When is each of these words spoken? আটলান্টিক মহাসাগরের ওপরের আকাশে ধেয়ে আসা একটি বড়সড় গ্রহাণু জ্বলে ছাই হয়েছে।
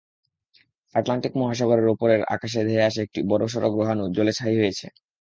আটলান্টিক 0.95 1.33
মহাসাগরের 1.35 1.87
ওপরের 1.87 2.21
আকাশে 2.35 2.61
ধেয়ে 2.67 2.85
আসা 2.85 2.99
একটি 3.03 3.19
বড়সড় 3.31 3.67
গ্রহাণু 3.75 4.03
জ্বলে 4.15 4.33
ছাই 4.33 4.55
হয়েছে। 4.59 4.85